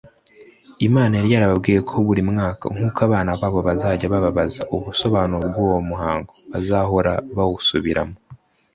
imana 0.87 1.13
yari 1.17 1.29
yarababwiye 1.33 1.79
ko, 1.89 1.95
buri 2.07 2.21
mwaka, 2.31 2.65
nk’uko 2.75 2.99
abana 3.07 3.31
babo 3.41 3.59
bazajya 3.67 4.11
bababaza 4.13 4.61
ubusobanuro 4.75 5.43
bw’uwo 5.51 5.77
muhango, 5.89 6.31
bazahora 6.51 7.11
bawusubiramo 7.37 8.15